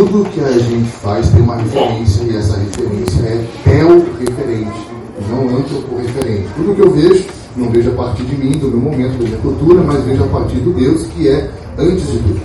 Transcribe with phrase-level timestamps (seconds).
[0.00, 4.88] Tudo que a gente faz tem uma referência e essa referência é tel-referente,
[5.28, 6.48] não antropo-referente.
[6.56, 9.36] Tudo que eu vejo, não vejo a partir de mim, do meu momento, da minha
[9.36, 12.40] cultura, mas vejo a partir do Deus que é antes de tudo.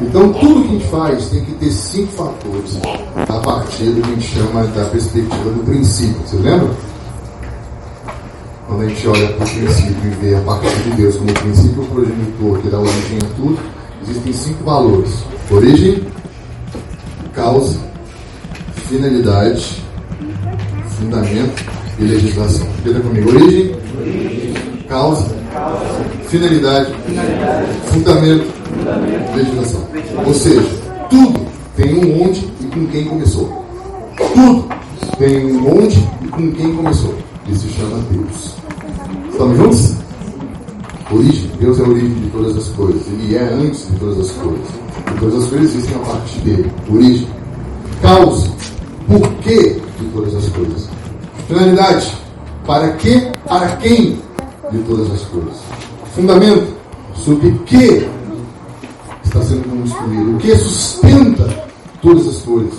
[0.00, 2.78] Então, tudo que a gente faz tem que ter cinco fatores
[3.28, 6.20] a partir do que a gente chama da perspectiva do princípio.
[6.24, 6.70] Você lembra?
[8.68, 11.82] Quando a gente olha para o princípio e vê a partir de Deus como princípio
[11.86, 13.58] progenitor que dá origem a tudo,
[14.08, 16.06] existem cinco valores: origem,
[17.38, 17.78] causa,
[18.88, 19.80] finalidade,
[20.98, 21.64] fundamento
[22.00, 22.66] e legislação.
[22.78, 23.76] Repita comigo: origem,
[24.88, 25.24] causa,
[26.26, 26.92] finalidade,
[27.86, 28.44] fundamento,
[29.36, 29.86] legislação.
[30.26, 30.68] Ou seja,
[31.08, 31.46] tudo
[31.76, 33.64] tem um onde e com quem começou.
[34.34, 34.68] Tudo
[35.16, 37.14] tem um onde e com quem começou.
[37.48, 38.56] Isso se chama Deus.
[39.30, 39.94] Estamos juntos?
[41.10, 41.50] Origem.
[41.58, 43.06] Deus é a origem de todas as coisas.
[43.06, 44.66] Ele é antes de todas as coisas.
[45.16, 46.72] E todas as coisas existem a partir dele.
[46.92, 47.37] Origem.
[48.00, 48.50] Causa.
[49.06, 50.88] Porquê de todas as coisas.
[51.46, 52.18] Finalidade.
[52.66, 54.18] Para que, para quem
[54.70, 55.56] de todas as coisas.
[56.14, 56.78] Fundamento.
[57.14, 58.08] Sobre que
[59.24, 60.36] está sendo construído.
[60.36, 61.68] O que sustenta
[62.02, 62.74] todas as coisas.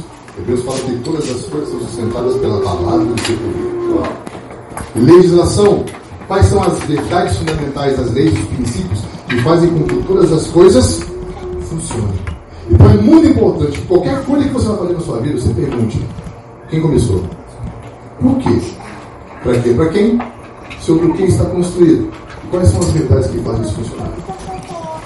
[0.45, 4.09] Deus fala que todas as coisas são sustentadas pela palavra do seu poder.
[4.95, 5.85] Legislação.
[6.27, 10.47] Quais são as verdades fundamentais das leis, os princípios que fazem com que todas as
[10.47, 11.08] coisas?
[12.69, 16.01] Então é muito importante, qualquer coisa que você vai fazer na sua vida, você pergunte:
[16.69, 17.23] quem começou?
[18.21, 18.61] Por quê?
[19.43, 19.73] Para quê?
[19.73, 20.19] Para quem?
[20.79, 22.11] Sobre o que está construído.
[22.43, 24.11] E quais são as verdades que fazem isso funcionar?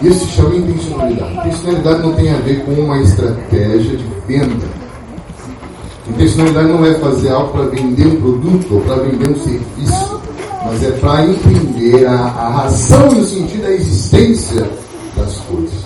[0.02, 1.34] Isso se chama intencionalidade.
[1.34, 4.66] Intencionalidade não tem a ver com uma estratégia de venda.
[6.10, 10.22] Intencionalidade não é fazer algo para vender um produto ou para vender um serviço,
[10.66, 14.70] mas é para entender a, a razão e o sentido da existência
[15.16, 15.83] das coisas.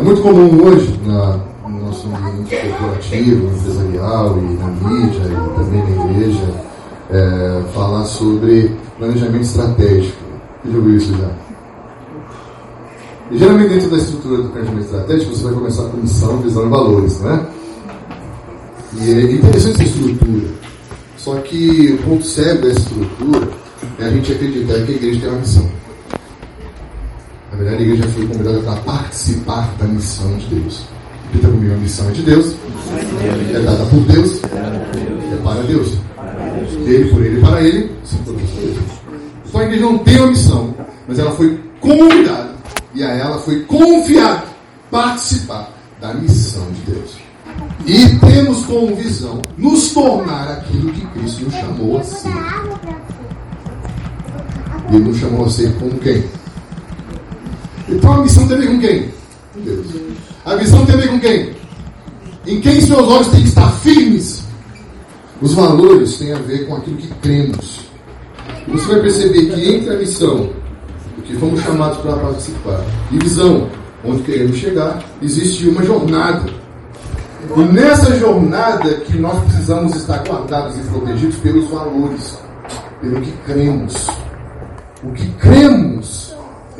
[0.00, 1.38] É muito comum hoje, na,
[1.68, 6.54] no nosso ambiente corporativo, empresarial e na mídia e também na igreja,
[7.10, 10.16] é, falar sobre planejamento estratégico.
[10.64, 11.30] Você já ouviu isso já?
[13.30, 16.68] E geralmente dentro da estrutura do planejamento estratégico você vai começar com missão, visão e
[16.70, 17.46] valores, não é?
[19.02, 20.48] E é interessante essa estrutura.
[21.18, 23.48] Só que o ponto cego dessa estrutura
[23.98, 25.70] é a gente acreditar que a igreja tem uma missão.
[27.60, 30.82] Verdade, a igreja foi convidada para participar da missão de Deus.
[31.26, 32.56] Repita comigo, a missão é de Deus,
[33.54, 35.90] é dada por Deus, é para Deus.
[36.86, 37.92] Dele, por ele e para ele,
[38.54, 38.78] coisas.
[39.46, 40.74] Então a igreja não tem uma missão,
[41.06, 42.54] mas ela foi convidada
[42.94, 44.46] e a ela foi confiado
[44.90, 45.70] participar
[46.00, 47.16] da missão de Deus.
[47.84, 52.28] E temos como visão nos tornar aquilo que Cristo nos chamou a ser.
[54.88, 56.39] Ele nos chamou a ser como quem?
[57.90, 59.08] Então a missão tem a ver com quem?
[59.56, 59.86] Deus.
[60.44, 61.52] A missão tem a ver com quem?
[62.46, 64.44] Em quem seus olhos têm que estar firmes.
[65.42, 67.80] Os valores têm a ver com aquilo que cremos.
[68.68, 70.50] Você vai perceber que entre a missão,
[71.18, 73.68] o que fomos chamados para participar, e visão,
[74.04, 76.48] onde queremos chegar, existe uma jornada.
[77.56, 82.38] E nessa jornada que nós precisamos estar guardados e protegidos pelos valores,
[83.00, 84.06] pelo que cremos.
[85.02, 86.29] O que cremos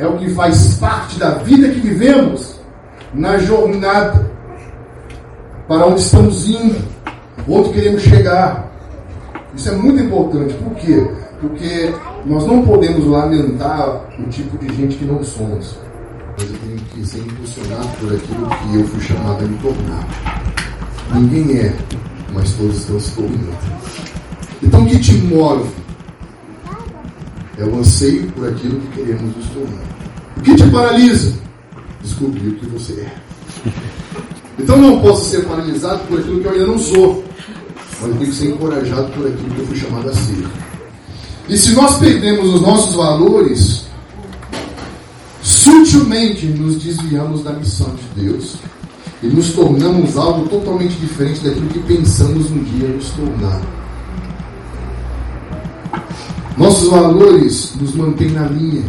[0.01, 2.59] é o que faz parte da vida que vivemos
[3.13, 4.31] na jornada
[5.69, 6.83] para onde estamos indo,
[7.47, 8.67] onde queremos chegar.
[9.55, 10.55] Isso é muito importante.
[10.55, 11.07] Por quê?
[11.41, 11.95] Porque
[12.25, 15.77] nós não podemos lamentar o tipo de gente que não somos.
[16.33, 20.09] Mas eu tenho que ser impulsionado por aquilo que eu fui chamado a me tornar.
[21.13, 21.75] Ninguém é,
[22.33, 23.59] mas todos estão se tornando.
[24.63, 25.69] Então que te move?
[27.61, 29.85] É o anseio por aquilo que queremos nos tornar.
[30.35, 31.35] O que te paralisa?
[32.03, 33.15] Descobrir o que você é.
[34.59, 37.23] Então não posso ser paralisado por aquilo que eu ainda não sou,
[38.01, 40.47] mas eu tenho que ser encorajado por aquilo que eu fui chamado a ser.
[41.51, 43.85] E se nós perdemos os nossos valores,
[45.43, 48.57] sutilmente nos desviamos da missão de Deus
[49.23, 53.61] e nos tornamos algo totalmente diferente daquilo que pensamos um dia nos tornar.
[56.61, 58.85] Nossos valores nos mantêm na linha.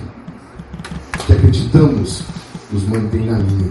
[1.18, 2.22] O que acreditamos
[2.70, 3.70] nos mantém na linha.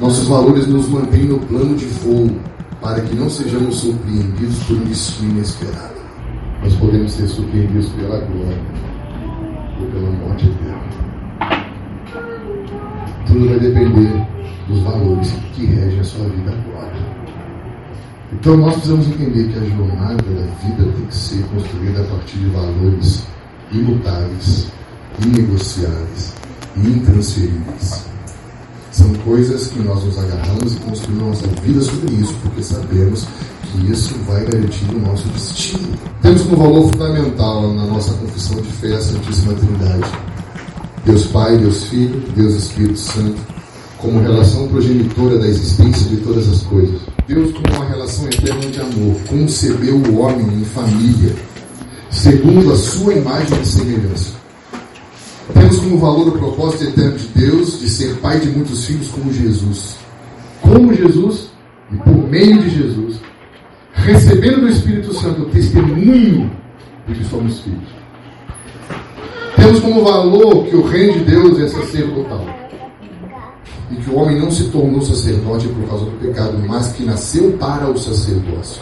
[0.00, 2.30] Nossos valores nos mantêm no plano de voo
[2.80, 5.96] para que não sejamos surpreendidos por destino inesperado.
[6.62, 8.62] Nós podemos ser surpreendidos pela glória
[9.80, 11.66] ou pela morte eterna.
[13.26, 14.24] Tudo vai depender
[14.68, 17.09] dos valores que regem a sua vida agora.
[18.32, 22.38] Então nós precisamos entender que a jornada da vida tem que ser construída a partir
[22.38, 23.24] de valores
[23.72, 24.68] imutáveis,
[25.24, 26.32] inegociáveis
[26.76, 28.04] e intransferíveis.
[28.92, 33.26] São coisas que nós nos agarramos e construímos nossa vida sobre isso, porque sabemos
[33.62, 35.88] que isso vai garantir o nosso destino.
[36.22, 40.10] Temos como valor fundamental na nossa confissão de fé a Santíssima Trindade.
[41.04, 43.40] Deus Pai, Deus Filho, Deus Espírito Santo,
[43.98, 47.00] como relação progenitora da existência de todas as coisas.
[47.30, 51.32] Deus, como uma relação eterna de amor, concebeu o homem em família,
[52.10, 54.32] segundo a sua imagem e semelhança.
[55.54, 59.32] Temos como valor o propósito eterno de Deus de ser pai de muitos filhos como
[59.32, 59.96] Jesus.
[60.60, 61.50] Como Jesus
[61.92, 63.20] e por meio de Jesus,
[63.92, 66.50] recebendo do Espírito Santo o testemunho
[67.06, 67.88] de que somos filhos.
[69.54, 72.59] Temos como valor que o reino de Deus é sacerdotal
[73.90, 77.52] e que o homem não se tornou sacerdote por causa do pecado, mas que nasceu
[77.58, 78.80] para o sacerdócio.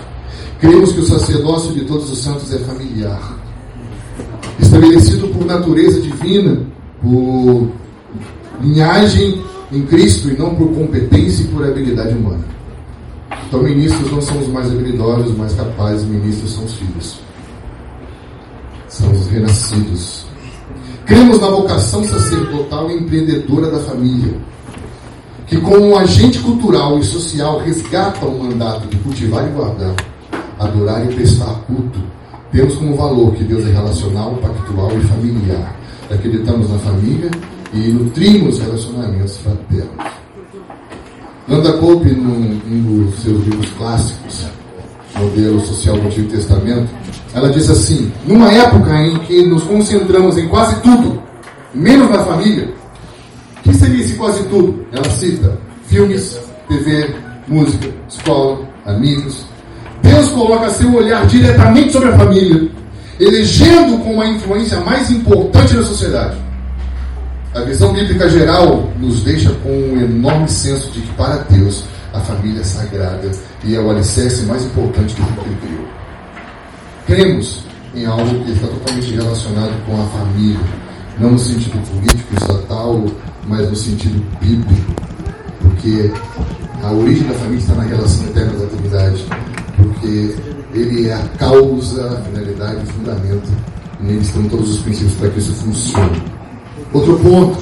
[0.61, 3.37] Cremos que o sacerdócio de todos os santos é familiar,
[4.61, 6.61] estabelecido por natureza divina,
[7.01, 7.71] por
[8.61, 12.45] linhagem em Cristo e não por competência e por habilidade humana.
[13.47, 17.21] Então, ministros não são os mais habilidosos, os mais capazes, ministros são os filhos.
[18.89, 20.27] São os renascidos.
[21.07, 24.35] Cremos na vocação sacerdotal e empreendedora da família
[25.49, 29.95] que como um agente cultural e social resgata o mandato de cultivar e guardar,
[30.59, 31.99] adorar e prestar culto,
[32.53, 35.75] temos como valor que Deus é relacional, pactual e familiar.
[36.11, 37.31] Acreditamos na família
[37.73, 40.07] e nutrimos relacionamentos fraternos.
[41.47, 44.47] Nanda Cope, num um dos seus livros clássicos,
[45.19, 46.89] Modelo Social do Antigo Testamento,
[47.35, 51.23] ela diz assim: numa época em que nos concentramos em quase tudo,
[51.75, 52.69] menos na família,
[53.69, 54.87] que seria esse quase tudo?
[54.93, 56.39] Ela cita filmes,
[56.69, 57.15] TV,
[57.47, 59.47] música, escola, amigos.
[60.03, 62.71] Deus coloca seu olhar diretamente sobre a família,
[63.19, 66.37] elegendo como a influência mais importante da sociedade.
[67.55, 72.21] A visão bíblica geral nos deixa com um enorme senso de que, para Deus, a
[72.21, 73.31] família é sagrada
[73.65, 75.89] e é o alicerce mais importante que ele criou.
[77.07, 80.61] Cremos em algo que está totalmente relacionado com a família,
[81.19, 83.05] não no sentido político, estatal
[83.49, 84.93] mas no sentido bíblico,
[85.61, 86.13] porque
[86.83, 89.27] a origem da família está na relação eterna da Trindade,
[89.77, 90.37] porque
[90.75, 93.49] ele é a causa, a finalidade, o fundamento,
[94.01, 96.23] e nele estão todos os princípios para que isso funcione.
[96.93, 97.59] Outro ponto,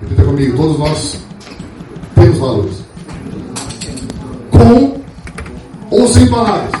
[0.00, 1.20] repita comigo, todos nós
[2.14, 2.84] temos valores.
[4.50, 5.00] Com
[5.90, 6.80] ou sem palavras.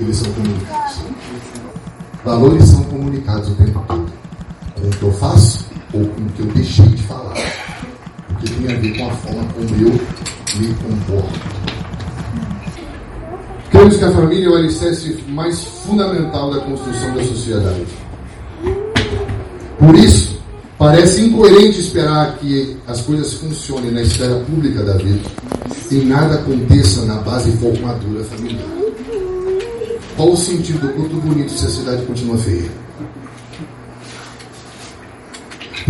[0.00, 1.00] Eles são comunicados.
[2.24, 4.09] Valores são comunicados o tempo todo
[4.80, 7.34] com o que eu faço ou com o que eu deixei de falar.
[8.28, 10.00] Porque tem a ver com a forma como eu
[10.58, 11.40] me comporto.
[13.70, 17.86] Cremos que a família é o alicerce mais fundamental da construção da sociedade.
[19.78, 20.38] Por isso,
[20.76, 25.28] parece incoerente esperar que as coisas funcionem na esfera pública da vida
[25.90, 28.68] e nada aconteça na base formadora familiar.
[30.16, 32.70] Qual o sentido do culto bonito se a cidade continua feia?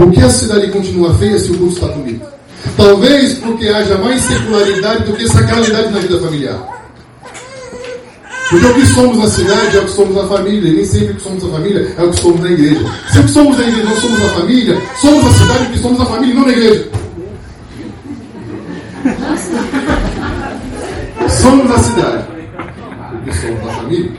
[0.01, 2.27] Por que a cidade continua feia se o culto está bonito?
[2.75, 6.59] Talvez porque haja mais secularidade do que sacralidade na vida familiar.
[8.49, 11.11] Porque o que somos na cidade é o que somos na família, e nem sempre
[11.11, 12.81] o que somos na família é o que somos na igreja.
[13.13, 15.79] Se o que somos na igreja não somos na família, somos na cidade o que
[15.79, 16.91] somos na família e não na igreja.
[21.29, 22.25] Somos na cidade
[23.13, 24.13] o que somos na família,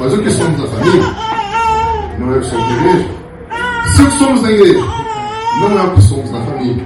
[0.00, 1.16] mas o que somos na família
[2.18, 3.23] não é o que somos na igreja.
[3.94, 4.80] Se o que somos na igreja
[5.60, 6.84] não é o que somos na família,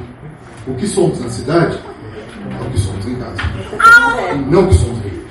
[0.67, 1.79] o que somos na cidade
[2.51, 3.37] é o que somos em casa.
[4.35, 5.27] E não o que somos na igreja.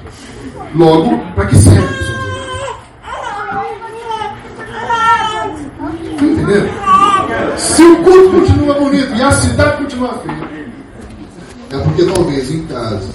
[0.75, 2.67] Logo, para que serve o que somos na igreja?
[6.13, 6.69] Está entendendo?
[7.57, 10.49] Se o culto continua bonito e a cidade continua feia,
[11.71, 13.09] é porque talvez em casa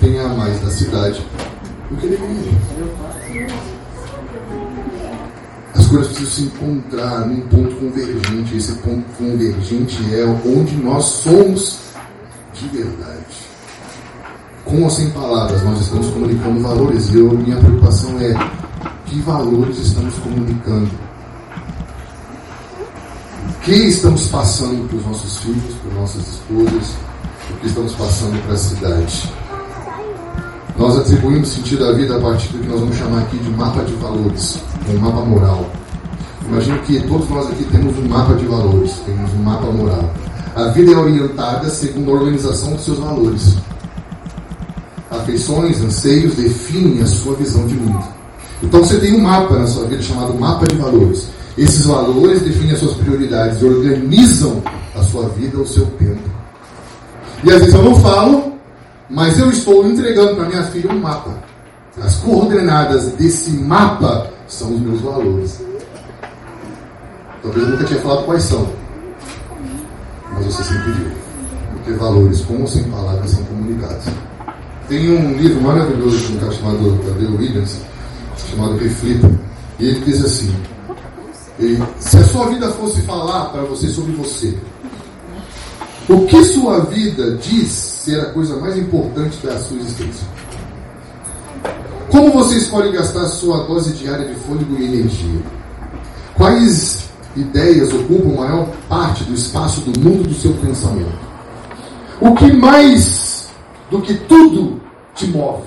[0.00, 1.20] tenha mais da cidade
[1.90, 3.73] do que na igreja
[5.94, 8.56] coisas precisam se encontrar num ponto convergente.
[8.56, 11.78] Esse ponto convergente é onde nós somos
[12.52, 13.24] de verdade.
[14.64, 17.10] Com ou sem palavras, nós estamos comunicando valores.
[17.10, 18.34] E eu, minha preocupação é
[19.06, 20.90] que valores estamos comunicando.
[23.50, 26.94] O que estamos passando para os nossos filhos, para nossas esposas,
[27.50, 29.32] o que estamos passando para a cidade.
[30.76, 33.84] Nós atribuímos sentido à vida a partir do que nós vamos chamar aqui de mapa
[33.84, 34.58] de valores,
[34.88, 35.70] um mapa moral.
[36.54, 40.08] Imagino que todos nós aqui temos um mapa de valores, temos um mapa moral.
[40.54, 43.56] A vida é orientada segundo a organização dos seus valores.
[45.10, 48.04] Afeições, anseios definem a sua visão de mundo.
[48.62, 51.28] Então você tem um mapa na sua vida chamado mapa de valores.
[51.58, 54.62] Esses valores definem as suas prioridades organizam
[54.94, 56.22] a sua vida, o seu tempo.
[57.42, 58.52] E às vezes eu não falo,
[59.10, 61.36] mas eu estou entregando para minha filha um mapa.
[62.00, 65.73] As coordenadas desse mapa são os meus valores.
[67.44, 68.66] Talvez eu nunca tinha falado quais são,
[70.32, 71.10] mas você sempre viu.
[71.74, 74.06] Porque valores, como sem palavras, são comunicados.
[74.88, 77.80] Tem um livro maravilhoso de um cara chamado Gabriel Williams,
[78.50, 79.30] chamado Reflita,
[79.78, 80.56] e ele diz assim:
[82.00, 84.56] se a sua vida fosse falar para você sobre você,
[86.08, 90.26] o que sua vida diz ser a coisa mais importante da sua existência?
[92.10, 95.42] Como você escolhe gastar sua dose diária de fôlego e energia?
[96.34, 97.03] Quais
[97.36, 101.18] ideias ocupam a maior parte do espaço do mundo do seu pensamento?
[102.20, 103.48] O que mais
[103.90, 104.80] do que tudo
[105.14, 105.62] te move?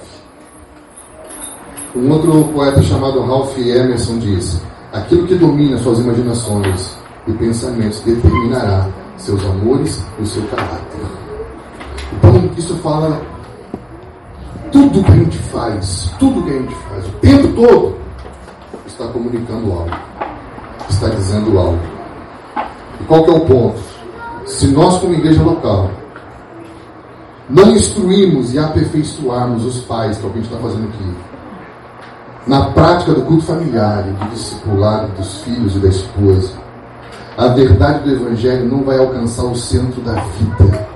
[1.95, 4.61] Um outro poeta chamado Ralph Emerson diz:
[4.93, 6.97] Aquilo que domina suas imaginações
[7.27, 11.01] e pensamentos determinará seus amores e o seu caráter.
[12.13, 13.21] Então, isso fala
[14.71, 17.95] tudo que a gente faz, tudo que a gente faz, o tempo todo,
[18.85, 19.91] está comunicando algo,
[20.89, 21.79] está dizendo algo.
[22.99, 23.79] E qual que é o ponto?
[24.45, 25.91] Se nós, como igreja local,
[27.49, 31.15] não instruímos e aperfeiçoarmos os pais, que é o que a gente está fazendo aqui,
[32.47, 36.53] na prática do culto familiar do discipulado dos filhos e da esposa,
[37.37, 40.87] a verdade do Evangelho não vai alcançar o centro da vida,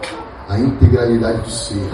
[0.50, 1.88] a integralidade do ser.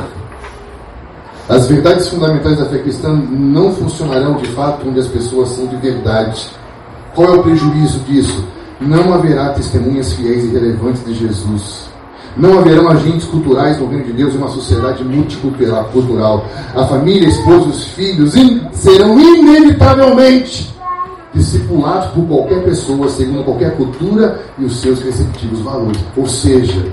[1.49, 5.75] As verdades fundamentais da fé cristã não funcionarão de fato onde as pessoas são de
[5.77, 6.49] verdade.
[7.17, 8.45] Qual é o prejuízo disso?
[8.79, 11.89] Não haverá testemunhas fiéis e relevantes de Jesus.
[12.37, 16.45] Não haverão agentes culturais no reino de Deus em uma sociedade multicultural.
[16.75, 18.35] A família, a esposa, os filhos
[18.71, 20.71] serão inevitavelmente
[21.33, 25.97] discipulados por qualquer pessoa, segundo qualquer cultura e os seus respectivos valores.
[26.15, 26.85] Ou seja,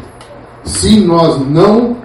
[0.65, 1.99] se nós não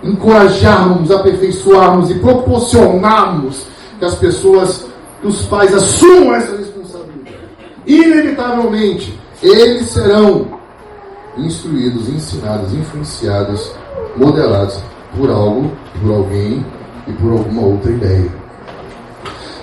[0.00, 3.66] encorajarmos, aperfeiçoarmos e proporcionarmos
[3.98, 4.81] que as pessoas,
[5.22, 7.38] que os pais assumam essa responsabilidade,
[7.86, 10.46] inevitavelmente eles serão
[11.38, 13.72] instruídos, ensinados, influenciados,
[14.16, 14.78] modelados
[15.16, 16.64] por algo, por alguém
[17.06, 18.30] e por alguma outra ideia.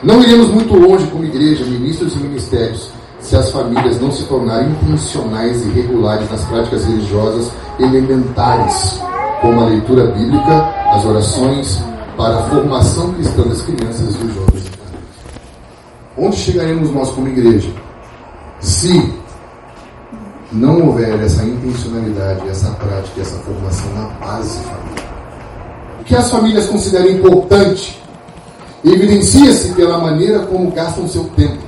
[0.02, 2.90] Não iremos muito longe como igreja, ministros e ministérios,
[3.20, 9.00] se as famílias não se tornarem intencionais e regulares nas práticas religiosas elementares,
[9.42, 11.84] como a leitura bíblica, as orações,
[12.16, 14.72] para a formação cristã das crianças e dos jovens.
[16.20, 17.72] Onde chegaremos nós como igreja?
[18.60, 19.14] Se
[20.52, 25.10] não houver essa intencionalidade, essa prática, essa formação na base familiar.
[26.02, 28.04] O que as famílias consideram importante
[28.84, 31.64] evidencia-se pela maneira como gastam seu tempo.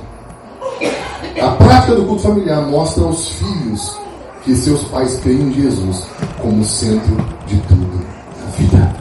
[1.40, 3.98] A prática do culto familiar mostra aos filhos
[4.44, 6.04] que seus pais creem em Jesus
[6.42, 7.16] como centro
[7.46, 8.04] de tudo
[8.38, 8.96] na vida.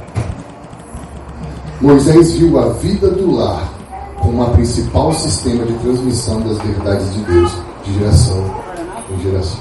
[1.82, 3.81] Moisés viu a vida do lar
[4.22, 7.52] como a principal sistema de transmissão das verdades de Deus
[7.84, 8.56] de geração
[9.12, 9.60] em geração.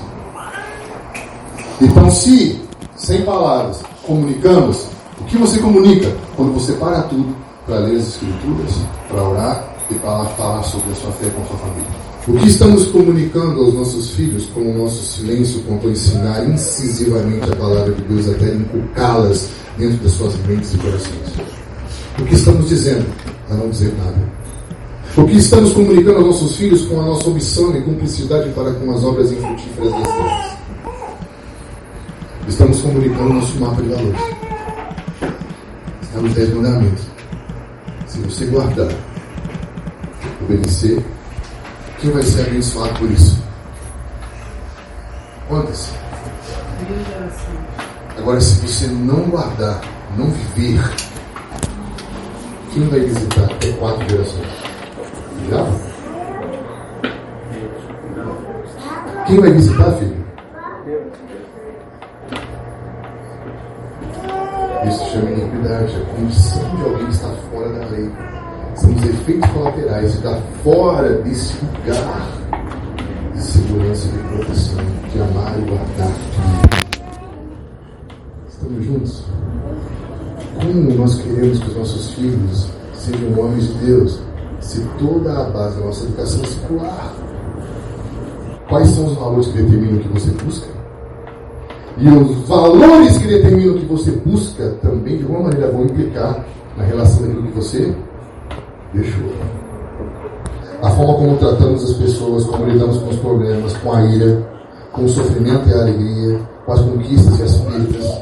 [1.81, 2.61] Então, se,
[2.97, 4.87] sem palavras, comunicamos,
[5.19, 7.35] o que você comunica quando você para tudo
[7.67, 8.75] para ler as Escrituras,
[9.09, 12.11] para orar e para falar sobre a sua fé com a sua família.
[12.29, 17.51] O que estamos comunicando aos nossos filhos com o nosso silêncio quanto a ensinar incisivamente
[17.51, 21.51] a palavra de Deus até inculcá-las dentro das suas mentes e corações?
[22.19, 23.07] O que estamos dizendo
[23.51, 24.40] a não dizer nada?
[25.17, 28.91] O que estamos comunicando aos nossos filhos com a nossa omissão e cumplicidade para com
[28.93, 30.57] as obras infrutíferas das terras?
[32.49, 34.21] Estamos comunicando nosso mapa de valores.
[36.03, 37.11] Estamos dez mandamentos
[38.11, 38.89] se você guardar,
[40.43, 41.05] obedecer,
[42.01, 43.39] quem vai ser abençoado por isso?
[45.49, 45.93] Quantas?
[48.19, 49.81] Agora, se você não guardar,
[50.17, 50.83] não viver,
[52.73, 54.60] quem vai visitar até quatro gerações?
[55.49, 55.67] Já?
[59.27, 60.21] Quem vai visitar, filho?
[64.89, 68.11] Isso chama iniquidade, a condição de alguém estar fora da lei.
[68.75, 72.41] São os efeitos colaterais de estar fora desse lugar
[73.35, 76.13] de segurança de proteção, de amar e guardar.
[78.49, 79.25] Estamos juntos?
[80.61, 84.21] Como nós queremos que os nossos filhos sejam homens de Deus,
[84.61, 87.13] se toda a base da nossa educação secular?
[88.69, 90.69] Quais são os valores que determinam o que você busca?
[91.99, 96.45] E os valores que determinam o que você busca também, de alguma maneira, vão implicar
[96.77, 97.95] na relação daquilo que você
[98.95, 99.31] deixou.
[100.83, 104.51] a forma como tratamos as pessoas, como lidamos com os problemas, com a ira,
[104.93, 108.21] com o sofrimento e a alegria, com as conquistas e as perdas.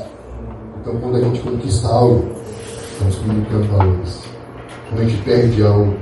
[0.81, 2.25] Então, quando a gente conquista algo,
[2.93, 4.23] estamos comunicando valores.
[4.89, 5.95] Quando a gente perde algo,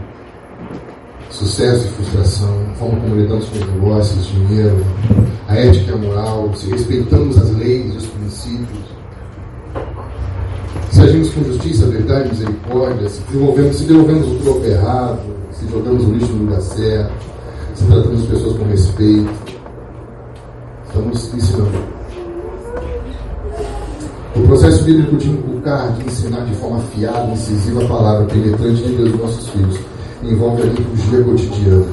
[1.36, 4.84] sucesso e frustração, a forma como lidamos com os negócios, dinheiro,
[5.46, 8.96] a ética e a moral, se respeitamos as leis e os princípios,
[10.90, 15.20] se agimos com justiça, verdade, misericórdia, se desenvolvemos, se devolvemos o troco errado,
[15.52, 17.12] se jogamos o lixo no lugar certo,
[17.74, 19.30] se tratamos as pessoas com respeito,
[20.86, 21.96] estamos ensinando.
[24.36, 28.94] O processo bíblico de inculcar, de ensinar de forma fiada, incisiva a palavra penetrante de
[28.94, 29.95] Deus nos nossos filhos
[30.28, 31.86] envolve a liturgia cotidiana.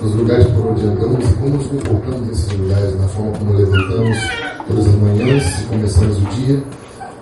[0.00, 4.18] Nos lugares por onde andamos e como nos comportamos nesses lugares, na forma como levantamos
[4.68, 6.62] todas as manhãs e começamos o dia,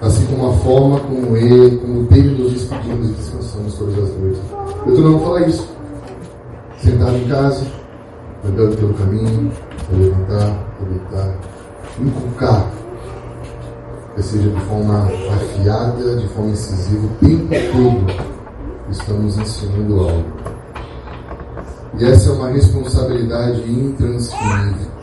[0.02, 4.40] assim como a forma como ele, como dele nos despedimos e descansamos todas as noites.
[4.86, 5.68] Eu estou não falar isso.
[6.78, 7.66] Sentado em casa,
[8.44, 9.50] andando pelo caminho,
[9.90, 11.34] vou levantar, vou deitar,
[11.98, 12.70] inculcar,
[14.14, 18.35] que seja de forma afiada, de forma incisiva, o tempo todo
[18.90, 20.24] estamos ensinando algo.
[21.98, 24.96] E essa é uma responsabilidade intransferível.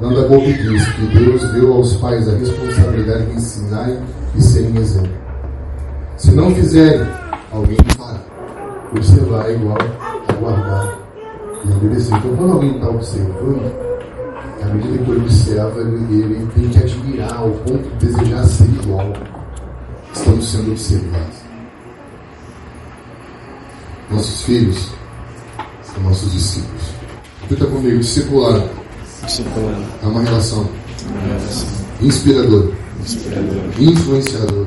[0.00, 3.98] Nanda Gopi diz que Deus deu aos pais a responsabilidade de ensinarem
[4.34, 5.12] e serem exemplo.
[6.16, 7.06] Se não fizerem,
[7.52, 8.20] alguém fará.
[8.92, 9.78] Observar é igual
[10.28, 10.98] a guardar
[11.64, 12.16] e obedecer.
[12.16, 13.72] Então, quando alguém está observando,
[14.62, 18.64] à medida que ele observa, ele, ele tem que admirar ao ponto de desejar ser
[18.64, 19.12] igual.
[20.12, 21.39] Estamos sendo observados.
[24.10, 24.88] Nossos filhos
[25.82, 26.82] são nossos discípulos.
[27.42, 28.68] Repita comigo, discipulado.
[29.24, 29.84] Discipulado.
[30.02, 30.68] É uma relação.
[32.00, 32.72] Inspirador.
[33.00, 33.62] Inspirador.
[33.78, 34.66] Influenciador.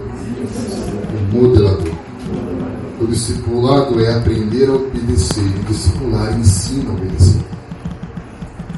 [1.31, 1.93] Modelador.
[3.01, 5.43] O discipulado é aprender a obedecer.
[5.43, 7.41] O discipular ensina a obedecer.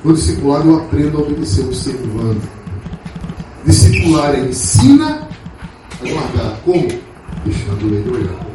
[0.03, 2.41] No discipulado eu aprendo a obedecer, observando.
[3.65, 5.27] Discipular é ensina
[6.01, 6.59] a guardar.
[6.63, 6.87] Como?
[7.45, 8.54] Deixando ele olhar.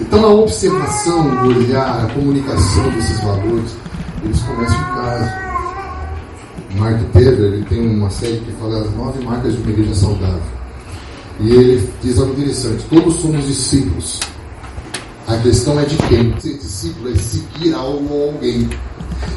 [0.00, 3.76] Então a observação, o olhar, a comunicação desses valores,
[4.22, 5.46] eles começam em casa.
[6.76, 10.42] Mark Taylor ele tem uma série que fala as nove marcas de uma igreja saudável.
[11.40, 14.20] E ele diz algo interessante: todos somos discípulos.
[15.26, 16.38] A questão é de quem.
[16.40, 18.68] Ser discípulo é seguir algo ou alguém.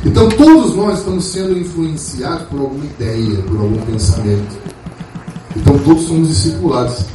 [0.05, 4.57] Então todos nós estamos sendo influenciados por alguma ideia, por algum pensamento.
[5.55, 7.05] Então todos somos discipulados.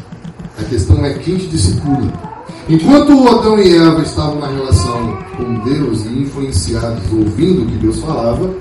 [0.58, 2.33] A questão é quem te discipula.
[2.68, 7.98] Enquanto Adão e Eva estavam na relação com Deus e influenciados, ouvindo o que Deus
[7.98, 8.54] falava,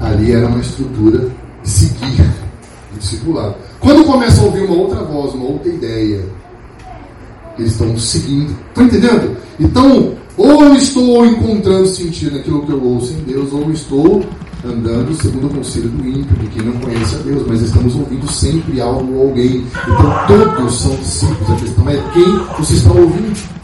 [0.00, 1.30] ali era uma estrutura
[1.62, 2.22] de seguir,
[2.92, 3.54] de discipular.
[3.78, 6.24] Quando começam a ouvir uma outra voz, uma outra ideia,
[7.56, 8.56] eles estão seguindo.
[8.68, 9.36] Estão entendendo?
[9.60, 14.24] Então, ou eu estou encontrando sentido naquilo que eu ouço em Deus, ou eu estou
[14.64, 18.30] andando segundo o conselho do ímpio, de quem não conhece a Deus, mas estamos ouvindo
[18.32, 19.66] sempre algo ou alguém.
[19.88, 21.50] Então todos são discípulos.
[21.50, 23.54] A questão é quem você está ouvindo.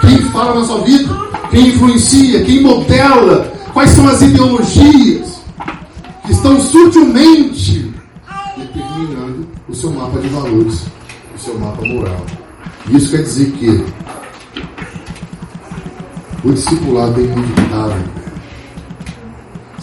[0.00, 1.14] Quem fala na sua vida,
[1.50, 5.40] quem influencia, quem modela, quais são as ideologias
[6.24, 7.92] que estão sutilmente
[8.56, 10.84] determinando o seu mapa de valores,
[11.34, 12.24] o seu mapa moral.
[12.88, 13.84] Isso quer dizer que
[16.42, 18.20] o discipulado é inevitável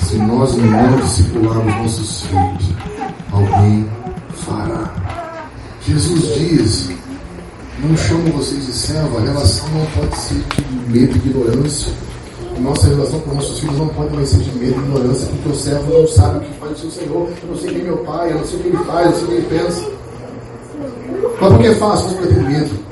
[0.08, 2.74] se nós não discipularmos nossos filhos,
[3.30, 3.86] alguém
[4.36, 4.94] fará.
[5.86, 6.90] Jesus diz:
[7.84, 11.92] Não chamo vocês de servo, a relação não pode ser de medo e ignorância.
[12.62, 15.56] Nossa relação com nossos filhos não pode mais ser de medo e ignorância, porque o
[15.56, 17.30] servo não sabe o que faz o seu Senhor.
[17.44, 19.12] Eu não sei quem é meu pai, eu não sei o que ele faz, eu
[19.12, 19.92] não sei o que ele pensa.
[21.42, 22.02] Mas por que faz?
[22.02, 22.88] Porque tem medo.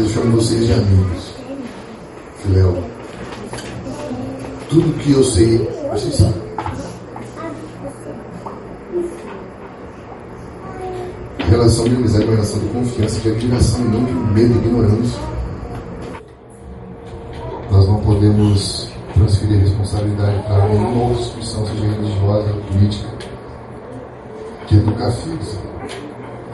[0.00, 1.30] Eu chamo vocês de amigos.
[2.42, 2.99] Filéu
[4.70, 5.58] tudo que eu sei,
[5.90, 6.40] vocês sabem.
[11.48, 15.20] Relação de amizade é relação de confiança, de admiração, não de medo e ignorância.
[17.72, 23.08] Nós não podemos transferir responsabilidade para nenhuma outra instituição, seja religiosa, política,
[24.68, 25.58] de educar filhos.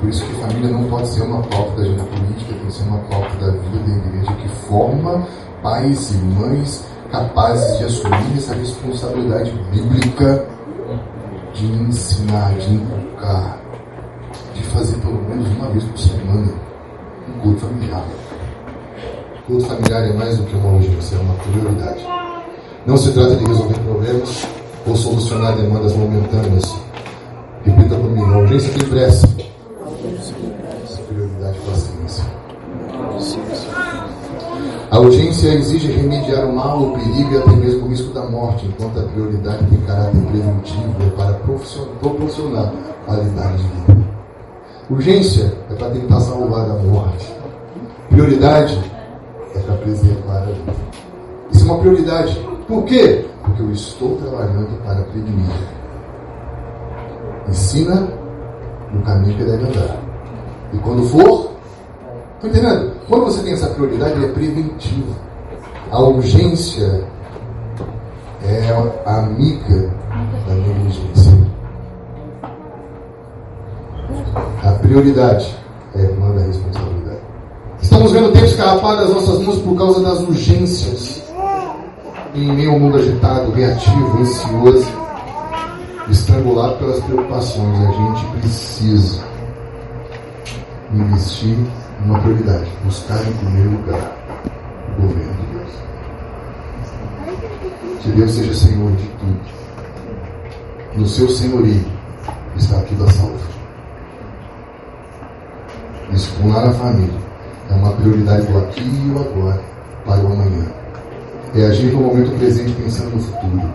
[0.00, 2.84] Por isso que família não pode ser uma pauta da agenda política, tem que ser
[2.84, 5.28] uma pauta da vida da igreja que forma
[5.62, 10.46] pais e mães capazes de assumir essa responsabilidade bíblica
[11.54, 13.58] de ensinar, de inculcar,
[14.54, 16.52] de fazer pelo menos uma vez por semana
[17.28, 18.04] um culto familiar.
[19.38, 22.06] O culto familiar é mais do que uma urgência, é uma prioridade.
[22.86, 24.46] Não se trata de resolver problemas
[24.86, 26.76] ou solucionar demandas momentâneas.
[27.64, 29.35] Repita comigo, a urgência tem pressa.
[34.96, 38.64] A urgência exige remediar o mal, o perigo e até mesmo o risco da morte,
[38.64, 41.34] enquanto a prioridade tem caráter preventivo é para
[42.00, 42.72] proporcionar
[43.04, 44.06] qualidade de vida.
[44.88, 47.30] Urgência é para tentar salvar da morte.
[48.08, 48.80] Prioridade
[49.54, 50.72] é para preservar a vida.
[51.52, 52.48] Isso é uma prioridade.
[52.66, 53.26] Por quê?
[53.44, 55.50] Porque eu estou trabalhando para prevenir.
[57.50, 58.08] Ensina
[58.94, 59.98] no caminho que deve andar.
[60.72, 61.50] E quando for,
[62.36, 62.95] Está entendendo?
[63.08, 65.14] Quando você tem essa prioridade, é preventivo.
[65.92, 67.04] A urgência
[68.42, 69.94] é amiga
[70.48, 71.32] da negligência.
[74.64, 75.56] A prioridade
[75.94, 77.20] é irmã da responsabilidade.
[77.80, 81.22] Estamos vendo tempos escapar das nossas mãos por causa das urgências.
[82.34, 84.90] Em meio ao mundo agitado, reativo, ansioso,
[86.10, 89.20] estrangulado pelas preocupações, a gente precisa
[90.92, 91.56] investir
[92.04, 94.16] uma prioridade, buscar em primeiro lugar
[94.98, 95.72] o governo de Deus.
[98.02, 99.40] Que Deus seja Senhor de tudo.
[100.94, 101.84] No seu senhorio
[102.56, 103.38] está tudo a salvo.
[106.10, 107.20] Disciplinar a família
[107.70, 109.60] é uma prioridade do aqui e o agora
[110.04, 110.66] para o amanhã.
[111.54, 113.70] É agir no momento presente pensando no futuro.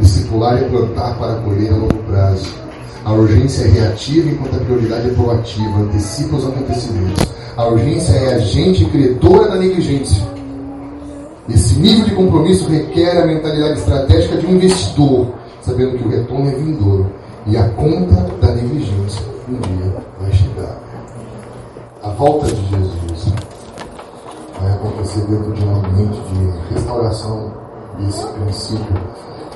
[0.00, 2.54] Discipular é plantar para colher a longo prazo.
[3.04, 7.37] A urgência é reativa enquanto a prioridade é proativa, antecipa os acontecimentos.
[7.58, 10.24] A urgência é agente credora da negligência.
[11.48, 15.26] Esse nível de compromisso requer a mentalidade estratégica de um investidor,
[15.60, 17.12] sabendo que o retorno é vindouro
[17.48, 20.78] e a conta da negligência um dia vai chegar.
[22.00, 23.34] A volta de Jesus
[24.60, 27.52] vai acontecer dentro de um ambiente de restauração
[27.98, 28.96] desse princípio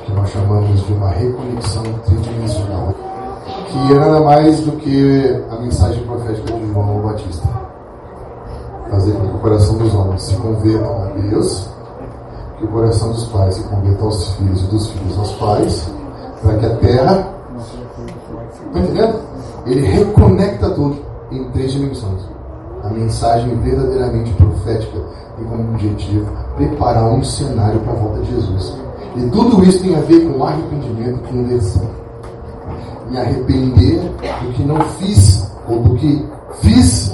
[0.04, 2.92] que nós chamamos de uma reconexão tridimensional,
[3.68, 7.51] que é nada mais do que a mensagem profética de João Batista
[8.92, 11.66] fazer com que o coração dos homens se convertam a Deus,
[12.58, 15.90] que o coração dos pais se converta aos filhos e dos filhos aos pais,
[16.42, 17.28] para que a terra.
[18.66, 19.20] Está entendendo?
[19.64, 20.96] Ele reconecta tudo
[21.30, 22.20] em três dimensões.
[22.84, 24.98] A mensagem verdadeiramente profética
[25.36, 28.76] tem como objetivo preparar um cenário para a volta de Jesus.
[29.16, 31.90] E tudo isso tem a ver com arrependimento e conversão.
[33.08, 34.00] Me arrepender
[34.42, 36.26] do que não fiz ou do que
[36.60, 37.12] fiz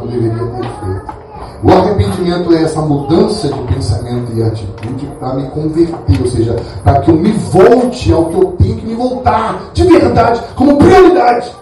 [0.00, 1.20] não deveria ter feito.
[1.62, 7.00] O arrependimento é essa mudança de pensamento e atitude para me converter, ou seja, para
[7.00, 11.54] que eu me volte ao que eu tenho que me voltar, de verdade, como prioridade.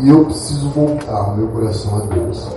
[0.00, 2.48] E eu preciso voltar meu coração a Deus.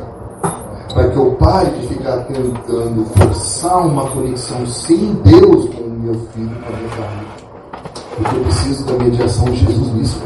[0.94, 6.14] Para que eu pare de ficar tentando forçar uma conexão sem Deus com o meu
[6.34, 7.28] filho com a minha família.
[8.18, 10.22] Porque eu preciso da mediação de Jesus nisso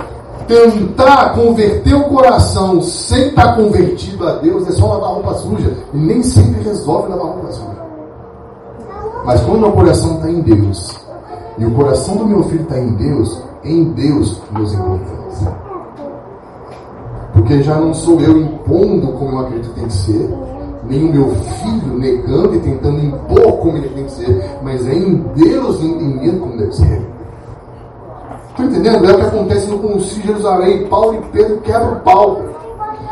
[0.48, 5.78] tentar converter o coração sem estar convertido a Deus é só lavar roupa suja.
[5.94, 7.86] E nem sempre resolve lavar roupa suja.
[9.26, 11.06] Mas quando o meu coração está em Deus,
[11.58, 15.36] e o coração do meu filho está em Deus, em Deus nos encontramos.
[17.34, 20.30] Porque já não sou eu impondo como eu acredito que tem que ser,
[20.88, 24.94] nem o meu filho negando e tentando impor como ele tem que ser, mas é
[24.94, 27.15] em Deus entendendo como deve ser.
[28.56, 29.06] Estou entendendo?
[29.06, 30.88] É o que acontece no Concílio de Jerusalém.
[30.88, 32.42] Paulo e Pedro quebram o pau.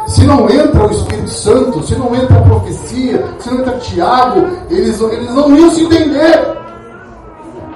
[0.08, 4.48] Se não entra o Espírito Santo, se não entra a profecia, se não entra Tiago,
[4.70, 6.58] eles, eles não iam se entender.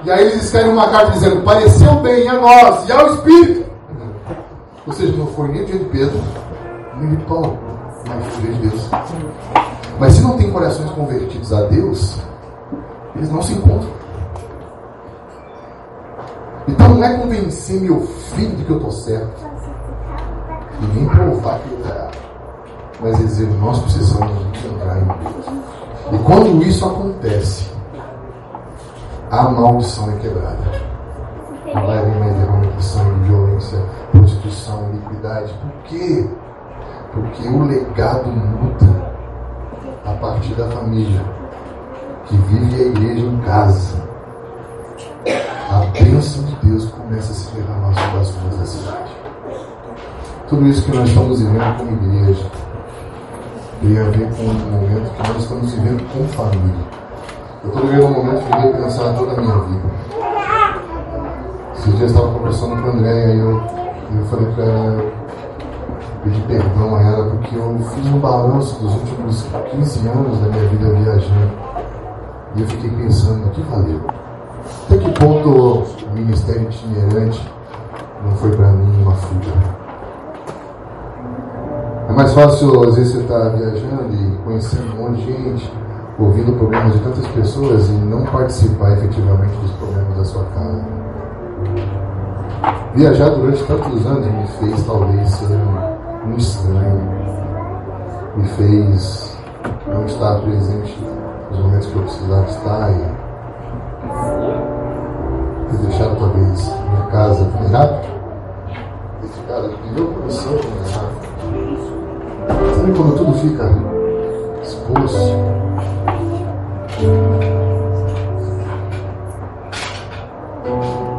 [0.06, 3.70] E aí eles escrevem uma carta dizendo: pareceu bem a nós e ao Espírito.
[4.86, 6.18] Ou seja, não foi nem dia de Pedro,
[7.02, 7.58] nem de Paulo,
[8.08, 8.90] mas dia de Deus.
[10.00, 12.18] Mas se não tem corações convertidos a Deus,
[13.14, 14.07] eles não se encontram.
[16.68, 19.48] Então não é convencer meu filho de que eu estou certo.
[20.82, 22.18] E nem provar que ele está errado.
[23.00, 24.32] Mas é dizer, nós precisamos
[24.66, 25.46] entrar em Deus.
[26.12, 27.72] E quando isso acontece,
[29.32, 30.98] a maldição é quebrada.
[31.66, 33.80] Leva em derrame de sangue, violência,
[34.12, 35.54] prostituição, iniquidade.
[35.54, 36.30] Por quê?
[37.14, 39.14] Porque o legado muda
[40.06, 41.22] a partir da família
[42.26, 44.08] que vive a igreja em casa
[45.70, 49.12] a bênção de Deus começa a se derramar sobre as ruas da cidade.
[50.48, 52.46] Tudo isso que nós estamos vivendo como igreja
[53.82, 56.86] tem a ver com um momento que nós estamos vivendo com família.
[57.64, 59.90] Eu estou vivendo um momento que eu pensar toda a minha vida.
[61.74, 63.62] Esses dias eu estava conversando com a Andréia e eu,
[64.16, 65.12] eu falei para ela,
[66.24, 70.70] pedir perdão a ela, porque eu fiz um balanço dos últimos 15 anos da minha
[70.70, 71.52] vida viajando.
[72.56, 74.27] E eu fiquei pensando, o que valeu?
[74.86, 77.46] Até que ponto o ministério itinerante
[78.24, 79.78] não foi para mim uma fuga?
[82.10, 85.74] É mais fácil, às vezes, você estar tá viajando e conhecendo um monte de gente,
[86.18, 90.86] ouvindo problemas de tantas pessoas e não participar efetivamente dos problemas da sua casa.
[92.96, 95.60] Viajar durante tantos anos me fez, talvez, ser
[96.26, 97.02] um estranho.
[98.38, 99.38] Me fez
[99.86, 100.98] não estar presente
[101.52, 103.17] nos momentos que eu precisava estar e
[105.70, 108.02] ter deixado, talvez, minha casa errada.
[109.24, 111.18] Esse cara, meu coração errado.
[112.76, 113.70] Sabe quando tudo fica
[114.62, 115.18] exposto?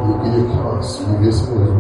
[0.09, 1.78] Eu queria que nós vivêssemos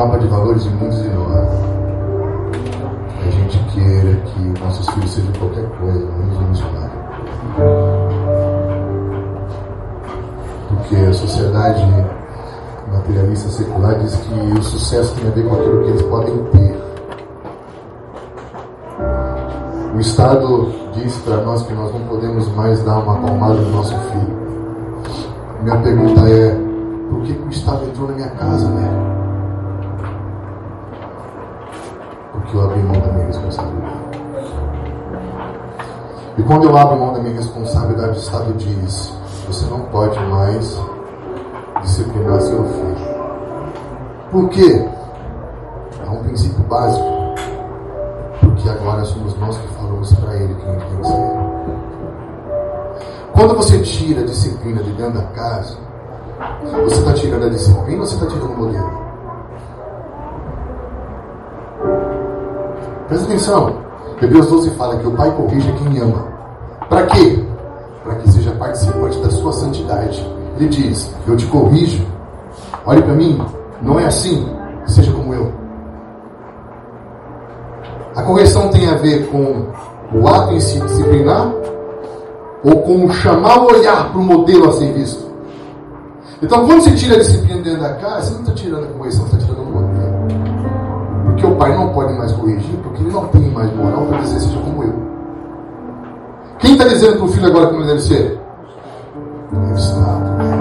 [0.00, 1.48] mapa de valores muitos de nós,
[3.18, 6.90] a gente queira que nossos filhos sejam qualquer coisa, menos um missionário.
[10.68, 11.84] Porque a sociedade
[12.90, 16.80] materialista secular diz que o sucesso tem a ver com aquilo que eles podem ter.
[19.94, 23.94] O Estado diz para nós que nós não podemos mais dar uma palmada no nosso
[23.94, 24.40] filho.
[25.62, 26.56] Minha pergunta é:
[27.10, 29.19] por que, o Estado entrou na minha casa, né?
[32.50, 33.94] Porque eu abri mão da minha responsabilidade.
[36.36, 39.12] E quando eu abro mão da minha responsabilidade, o Estado diz:
[39.46, 40.76] você não pode mais
[41.80, 42.96] disciplinar seu filho.
[44.32, 44.84] Por quê?
[46.04, 47.06] É um princípio básico.
[48.40, 51.30] Porque agora somos nós que falamos para ele quem ele tem que ser.
[53.32, 55.76] Quando você tira a disciplina de dentro da casa,
[56.82, 58.99] você está tirando a disciplina ou você está tirando o modelo?
[63.10, 63.74] Presta atenção.
[64.22, 66.28] Hebreus 12 fala que o pai corrige quem ama.
[66.88, 67.44] Para quê?
[68.04, 70.24] Para que seja participante da sua santidade.
[70.56, 72.06] Ele diz: Eu te corrijo.
[72.86, 73.44] Olhe para mim.
[73.82, 74.48] Não é assim.
[74.86, 75.52] Seja como eu.
[78.14, 79.66] A correção tem a ver com
[80.16, 81.52] o ato em si disciplinar
[82.62, 85.28] ou com chamar o olhar para o modelo a ser visto.
[86.40, 89.26] Então, quando você tira a disciplina dentro da casa, você não está tirando a correção,
[89.26, 89.89] você está tirando o modelo.
[91.40, 94.40] Porque o pai não pode mais corrigir, porque ele não tem mais moral para dizer
[94.40, 94.92] seja como eu.
[96.58, 98.38] Quem está dizendo para o filho agora como deve ser?
[99.50, 100.24] É o Estado.
[100.36, 100.56] Né?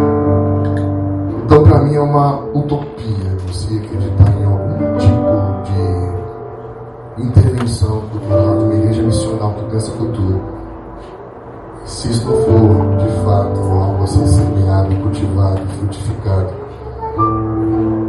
[1.44, 5.64] Então, para mim, é uma utopia você acreditar em algum tipo
[7.18, 10.42] de intervenção cultural de uma igreja missional que pensa futuro.
[11.84, 16.54] Se isso não for, de fato, algo a ser semeado, cultivado, frutificado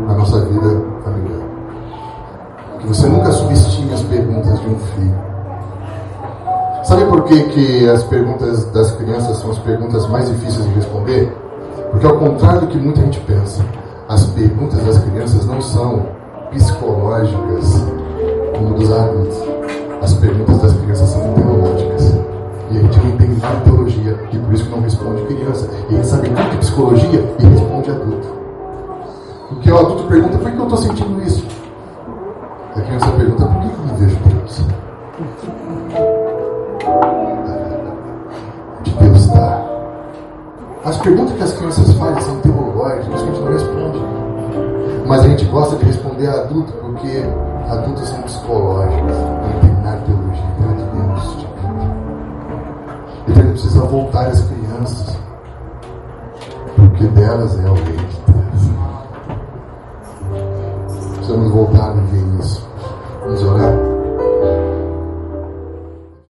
[0.06, 0.99] na nossa vida.
[2.80, 5.30] Que você nunca subestime as perguntas de um filho.
[6.84, 11.32] Sabe por que, que as perguntas das crianças são as perguntas mais difíceis de responder?
[11.90, 13.64] Porque, ao contrário do que muita gente pensa,
[14.08, 16.06] as perguntas das crianças não são
[16.50, 17.84] psicológicas
[18.56, 19.38] como dos adultos.
[20.02, 22.14] As perguntas das crianças são teológicas.
[22.70, 25.68] E a gente não entende nada de teologia, e por isso que não responde criança.
[25.88, 28.28] E a gente sabe muito de psicologia e responde adulto.
[29.48, 31.44] Porque o adulto pergunta: por que eu estou sentindo isso?
[32.76, 34.64] É eu tenho pergunta, por que eu me vejo preso?
[38.84, 39.64] De Deus está.
[40.84, 43.98] As perguntas que as crianças fazem são teológicas, a gente não responde.
[45.04, 47.24] Mas a gente gosta de responder a adulto, porque
[47.68, 51.46] adultos são psicológicos, não tem nada de teologia, não é de Deus.
[53.26, 55.18] Então a gente precisa voltar às crianças,
[56.76, 58.70] porque delas é o rei de Deus.
[61.16, 62.09] Precisamos voltar no
[63.20, 63.79] Vamos orar.